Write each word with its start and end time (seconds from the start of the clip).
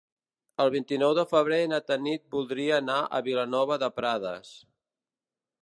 El 0.63 0.69
vint-i-nou 0.75 1.11
de 1.17 1.25
febrer 1.33 1.59
na 1.73 1.79
Tanit 1.89 2.25
voldria 2.37 2.79
anar 2.85 2.97
a 3.05 3.21
Vilanova 3.29 3.79
de 3.85 3.91
Prades. 4.01 4.59